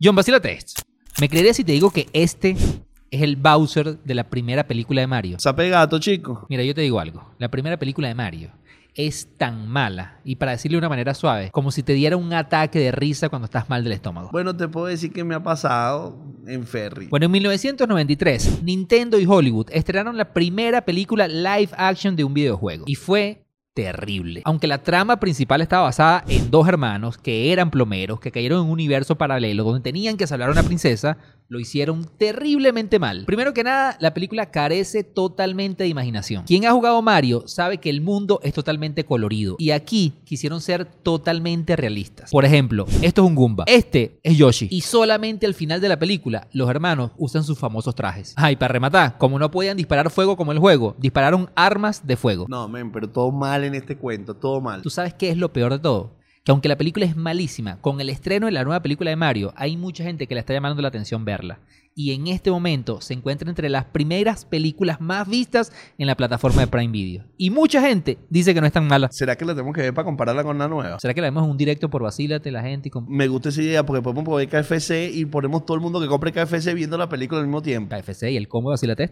[0.00, 0.82] John Vacilate esto.
[1.20, 5.08] ¿Me creerías si te digo que este es el Bowser de la primera película de
[5.08, 5.40] Mario?
[5.40, 6.46] Sape gato, chico.
[6.48, 7.34] Mira, yo te digo algo.
[7.38, 8.52] La primera película de Mario
[8.94, 12.32] es tan mala, y para decirlo de una manera suave, como si te diera un
[12.32, 14.30] ataque de risa cuando estás mal del estómago.
[14.30, 17.08] Bueno, te puedo decir que me ha pasado en Ferry.
[17.08, 22.84] Bueno, en 1993, Nintendo y Hollywood estrenaron la primera película live action de un videojuego.
[22.86, 23.47] Y fue
[23.78, 24.42] terrible.
[24.44, 28.64] Aunque la trama principal estaba basada en dos hermanos que eran plomeros, que cayeron en
[28.64, 31.16] un universo paralelo donde tenían que salvar a una princesa,
[31.48, 33.24] lo hicieron terriblemente mal.
[33.24, 36.44] Primero que nada, la película carece totalmente de imaginación.
[36.44, 40.84] Quien ha jugado Mario sabe que el mundo es totalmente colorido y aquí quisieron ser
[40.84, 42.30] totalmente realistas.
[42.30, 45.98] Por ejemplo, esto es un Goomba, este es Yoshi y solamente al final de la
[45.98, 48.34] película los hermanos usan sus famosos trajes.
[48.36, 52.46] Ay, para rematar, como no podían disparar fuego como el juego, dispararon armas de fuego.
[52.48, 54.82] No, men, pero todo mal en este cuento, todo mal.
[54.82, 56.16] ¿Tú sabes qué es lo peor de todo?
[56.44, 59.52] Que aunque la película es malísima, con el estreno de la nueva película de Mario,
[59.56, 61.60] hay mucha gente que le está llamando la atención verla.
[62.00, 66.60] Y en este momento se encuentra entre las primeras películas más vistas en la plataforma
[66.60, 67.24] de Prime Video.
[67.36, 69.08] Y mucha gente dice que no es tan mala.
[69.10, 71.00] ¿Será que la tenemos que ver para compararla con la nueva?
[71.00, 72.86] ¿Será que la vemos en un directo por Vacílate la gente?
[72.86, 73.04] Y con...
[73.08, 76.30] Me gusta esa idea porque podemos poner KFC y ponemos todo el mundo que compre
[76.30, 77.96] KFC viendo la película al mismo tiempo.
[77.96, 79.10] KFC y el combo de Vacílate.